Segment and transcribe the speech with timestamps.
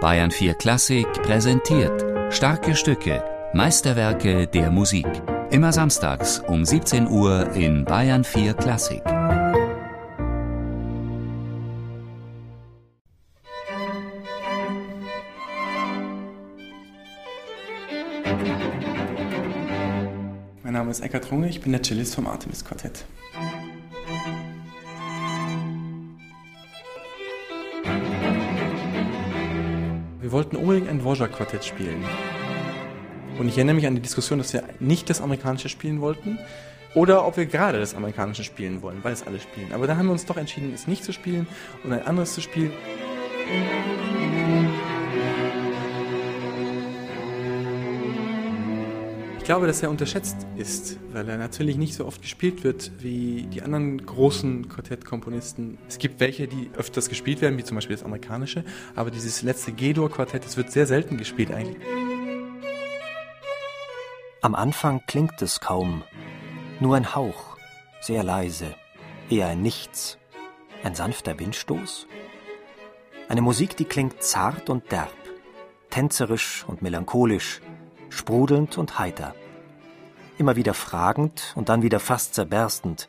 [0.00, 5.08] Bayern 4 Klassik präsentiert starke Stücke, Meisterwerke der Musik.
[5.50, 9.02] Immer samstags um 17 Uhr in Bayern 4 Klassik.
[20.62, 23.04] Mein Name ist Eckhard Runge, ich bin der Cellist vom Artemis Quartett.
[30.28, 32.04] Wir wollten unbedingt ein Dvorak-Quartett spielen.
[33.38, 36.38] Und ich erinnere mich an die Diskussion, dass wir nicht das amerikanische spielen wollten
[36.94, 39.72] oder ob wir gerade das amerikanische spielen wollen, weil es alle spielen.
[39.72, 41.46] Aber dann haben wir uns doch entschieden, es nicht zu spielen
[41.82, 42.72] und ein anderes zu spielen.
[49.48, 53.62] Glaube, dass er unterschätzt ist, weil er natürlich nicht so oft gespielt wird wie die
[53.62, 55.78] anderen großen Quartettkomponisten.
[55.88, 58.62] Es gibt welche, die öfters gespielt werden, wie zum Beispiel das amerikanische,
[58.94, 61.82] aber dieses letzte G-Dur-Quartett, das wird sehr selten gespielt eigentlich.
[64.42, 66.02] Am Anfang klingt es kaum,
[66.78, 67.56] nur ein Hauch,
[68.02, 68.74] sehr leise,
[69.30, 70.18] eher ein Nichts,
[70.84, 72.06] ein sanfter Windstoß.
[73.30, 75.14] Eine Musik, die klingt zart und derb,
[75.88, 77.62] tänzerisch und melancholisch,
[78.10, 79.34] sprudelnd und heiter.
[80.38, 83.08] Immer wieder fragend und dann wieder fast zerberstend.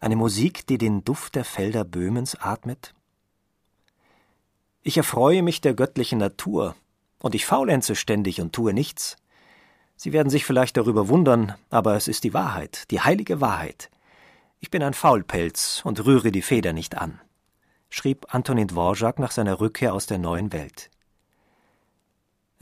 [0.00, 2.94] Eine Musik, die den Duft der Felder Böhmens atmet?
[4.82, 6.74] Ich erfreue mich der göttlichen Natur,
[7.20, 9.16] und ich faulenze ständig und tue nichts.
[9.96, 13.90] Sie werden sich vielleicht darüber wundern, aber es ist die Wahrheit, die heilige Wahrheit.
[14.58, 17.20] Ich bin ein Faulpelz und rühre die Feder nicht an,
[17.88, 20.90] schrieb Antonin Dvorak nach seiner Rückkehr aus der neuen Welt.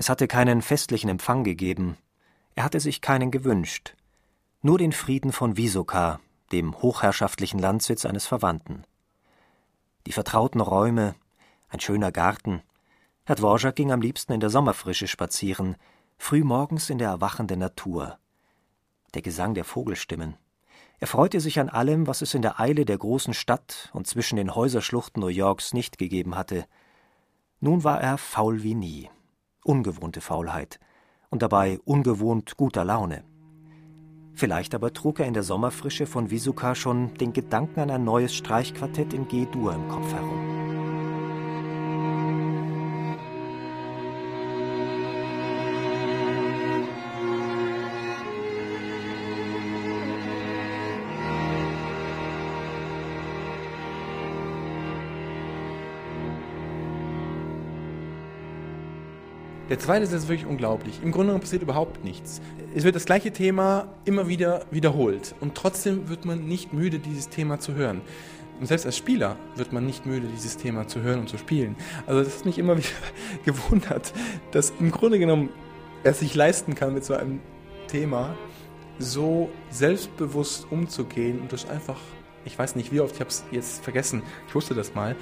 [0.01, 1.99] Es hatte keinen festlichen Empfang gegeben,
[2.55, 3.97] er hatte sich keinen gewünscht,
[4.63, 6.21] nur den Frieden von Wisoka,
[6.53, 8.85] dem hochherrschaftlichen Landsitz eines Verwandten.
[10.07, 11.17] Die vertrauten Räume,
[11.69, 12.63] ein schöner Garten.
[13.27, 15.77] Herr Dvorak ging am liebsten in der Sommerfrische spazieren,
[16.17, 18.19] früh morgens in der erwachenden Natur.
[19.13, 20.39] Der Gesang der Vogelstimmen.
[20.99, 24.37] Er freute sich an allem, was es in der Eile der großen Stadt und zwischen
[24.37, 26.65] den Häuserschluchten New Yorks nicht gegeben hatte.
[27.61, 29.11] Nun war er faul wie nie
[29.65, 30.81] ungewohnte Faulheit
[31.31, 33.25] und dabei ungewohnt guter Laune.
[34.35, 38.35] Vielleicht aber trug er in der Sommerfrische von Visuka schon den Gedanken an ein neues
[38.35, 40.50] Streichquartett in G-Dur im Kopf herum.
[59.71, 60.99] Der zweite Satz ist wirklich unglaublich.
[61.01, 62.41] Im Grunde genommen passiert überhaupt nichts.
[62.75, 65.37] Es wird das gleiche Thema immer wieder wiederholt.
[65.39, 68.01] Und trotzdem wird man nicht müde, dieses Thema zu hören.
[68.59, 71.77] Und selbst als Spieler wird man nicht müde, dieses Thema zu hören und zu spielen.
[72.09, 72.89] Also das hat mich immer wieder
[73.45, 74.13] gewundert,
[74.51, 75.51] dass im Grunde genommen
[76.03, 77.39] er sich leisten kann, mit so einem
[77.87, 78.35] Thema
[78.99, 82.01] so selbstbewusst umzugehen und das einfach,
[82.45, 85.15] ich weiß nicht wie oft, ich habe es jetzt vergessen, ich wusste das mal,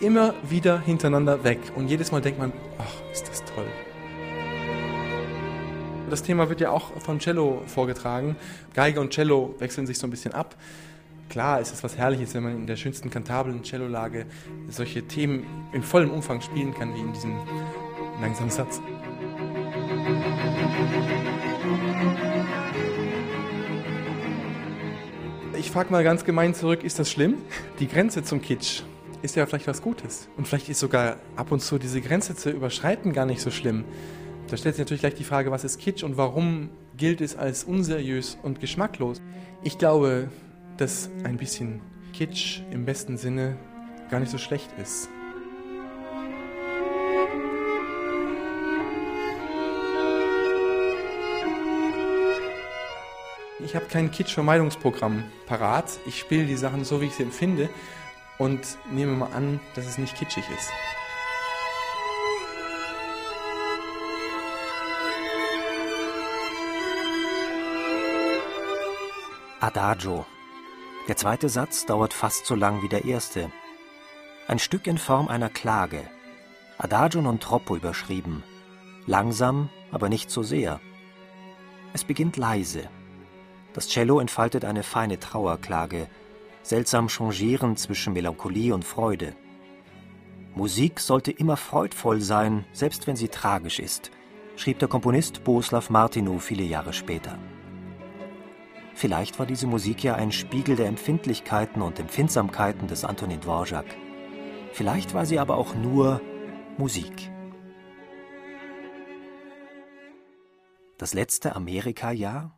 [0.00, 1.58] immer wieder hintereinander weg.
[1.74, 3.66] Und jedes Mal denkt man, ach, ist das toll.
[6.10, 8.36] Das Thema wird ja auch vom Cello vorgetragen.
[8.74, 10.54] Geige und Cello wechseln sich so ein bisschen ab.
[11.28, 14.26] Klar ist es was Herrliches, wenn man in der schönsten kantablen Cellolage
[14.68, 17.36] solche Themen in vollem Umfang spielen kann, wie in diesem
[18.20, 18.80] langsamen Satz.
[25.58, 27.38] Ich frage mal ganz gemein zurück, ist das schlimm?
[27.80, 28.82] Die Grenze zum Kitsch
[29.22, 30.28] ist ja vielleicht was Gutes.
[30.36, 33.84] Und vielleicht ist sogar ab und zu diese Grenze zu überschreiten gar nicht so schlimm.
[34.48, 37.64] Da stellt sich natürlich gleich die Frage, was ist Kitsch und warum gilt es als
[37.64, 39.20] unseriös und geschmacklos?
[39.62, 40.28] Ich glaube,
[40.76, 41.80] dass ein bisschen
[42.12, 43.56] Kitsch im besten Sinne
[44.10, 45.08] gar nicht so schlecht ist.
[53.64, 55.98] Ich habe kein Kitsch-Vermeidungsprogramm parat.
[56.06, 57.70] Ich spiele die Sachen so, wie ich sie empfinde
[58.38, 58.60] und
[58.92, 60.70] nehme mal an, dass es nicht kitschig ist.
[69.64, 70.26] Adagio.
[71.08, 73.50] Der zweite Satz dauert fast so lang wie der erste.
[74.46, 76.02] Ein Stück in Form einer Klage.
[76.76, 78.42] Adagio non troppo überschrieben.
[79.06, 80.80] Langsam, aber nicht so sehr.
[81.94, 82.90] Es beginnt leise.
[83.72, 86.08] Das Cello entfaltet eine feine Trauerklage,
[86.62, 89.34] seltsam changierend zwischen Melancholie und Freude.
[90.54, 94.10] Musik sollte immer freudvoll sein, selbst wenn sie tragisch ist,
[94.56, 97.38] schrieb der Komponist Boslav Martinu viele Jahre später.
[98.94, 103.86] Vielleicht war diese Musik ja ein Spiegel der Empfindlichkeiten und Empfindsamkeiten des Antonin Dvorak.
[104.72, 106.20] Vielleicht war sie aber auch nur
[106.78, 107.30] Musik.
[110.96, 112.56] Das letzte Amerika-Jahr?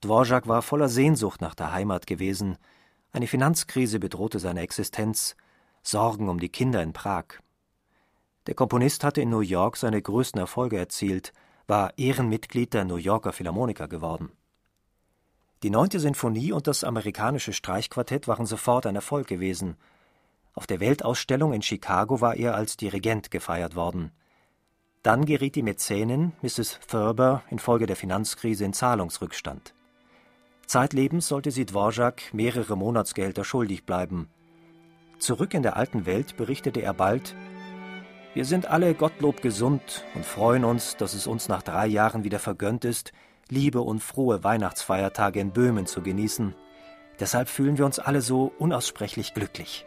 [0.00, 2.56] Dvorak war voller Sehnsucht nach der Heimat gewesen.
[3.12, 5.36] Eine Finanzkrise bedrohte seine Existenz,
[5.82, 7.40] Sorgen um die Kinder in Prag.
[8.46, 11.32] Der Komponist hatte in New York seine größten Erfolge erzielt,
[11.66, 14.30] war Ehrenmitglied der New Yorker Philharmoniker geworden.
[15.62, 19.76] Die neunte Sinfonie und das amerikanische Streichquartett waren sofort ein Erfolg gewesen.
[20.54, 24.12] Auf der Weltausstellung in Chicago war er als Dirigent gefeiert worden.
[25.02, 26.80] Dann geriet die Mäzenin, Mrs.
[26.88, 29.74] Thurber, infolge der Finanzkrise in Zahlungsrückstand.
[30.66, 34.28] Zeitlebens sollte sie Dvorak mehrere Monatsgehälter schuldig bleiben.
[35.18, 37.34] Zurück in der alten Welt berichtete er bald,
[38.36, 42.38] wir sind alle Gottlob gesund und freuen uns, dass es uns nach drei Jahren wieder
[42.38, 43.14] vergönnt ist,
[43.50, 46.54] liebe und frohe Weihnachtsfeiertage in Böhmen zu genießen.
[47.20, 49.86] Deshalb fühlen wir uns alle so unaussprechlich glücklich.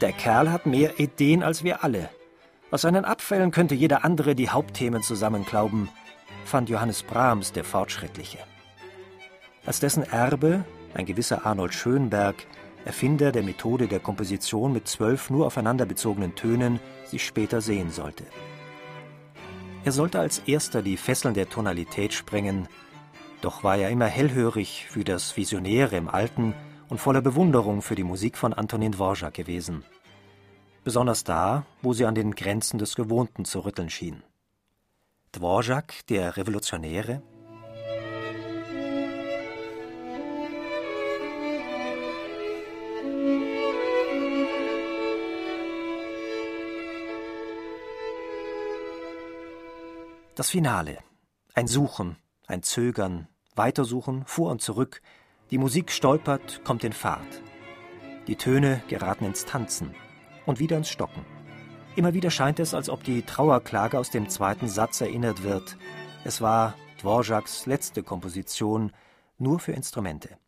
[0.00, 2.08] Der Kerl hat mehr Ideen als wir alle.
[2.70, 5.88] Aus seinen Abfällen könnte jeder andere die Hauptthemen zusammenklauben,
[6.44, 8.38] fand Johannes Brahms der Fortschrittliche.
[9.66, 10.64] Als dessen Erbe,
[10.94, 12.36] ein gewisser Arnold Schönberg,
[12.88, 18.24] Erfinder der Methode der Komposition mit zwölf nur aufeinander bezogenen Tönen, sich später sehen sollte.
[19.84, 22.66] Er sollte als erster die Fesseln der Tonalität sprengen,
[23.42, 26.54] doch war er immer hellhörig für das Visionäre im Alten
[26.88, 29.84] und voller Bewunderung für die Musik von Antonin Dvorak gewesen.
[30.82, 34.22] Besonders da, wo sie an den Grenzen des Gewohnten zu rütteln schien.
[35.32, 37.20] Dvorak, der Revolutionäre,
[50.38, 50.98] Das Finale.
[51.54, 52.14] Ein Suchen,
[52.46, 53.26] ein Zögern,
[53.56, 55.02] Weitersuchen, vor und zurück.
[55.50, 57.42] Die Musik stolpert, kommt in Fahrt.
[58.28, 59.96] Die Töne geraten ins Tanzen
[60.46, 61.24] und wieder ins Stocken.
[61.96, 65.76] Immer wieder scheint es, als ob die Trauerklage aus dem zweiten Satz erinnert wird.
[66.22, 68.92] Es war Dvoraks letzte Komposition,
[69.38, 70.38] nur für Instrumente.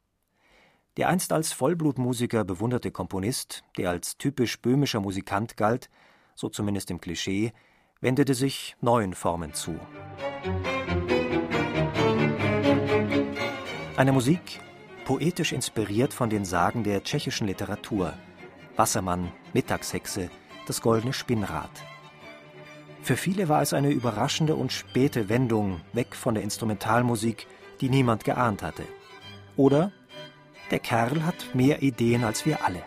[0.98, 5.90] Der einst als Vollblutmusiker bewunderte Komponist, der als typisch böhmischer Musikant galt,
[6.36, 7.52] so zumindest im Klischee,
[8.00, 9.78] wendete sich neuen Formen zu.
[13.96, 14.60] Eine Musik,
[15.04, 18.14] poetisch inspiriert von den Sagen der tschechischen Literatur.
[18.76, 20.30] Wassermann, Mittagshexe,
[20.66, 21.70] das goldene Spinnrad.
[23.02, 27.46] Für viele war es eine überraschende und späte Wendung weg von der Instrumentalmusik,
[27.80, 28.84] die niemand geahnt hatte.
[29.56, 29.92] Oder
[30.70, 32.82] der Kerl hat mehr Ideen als wir alle.